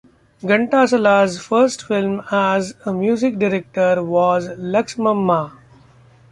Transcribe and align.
Ghantasala's 0.41 1.37
first 1.39 1.83
film 1.83 2.23
as 2.31 2.73
a 2.87 2.91
music 2.91 3.37
director 3.37 4.03
was 4.03 4.47
"Laxmamma". 4.47 5.51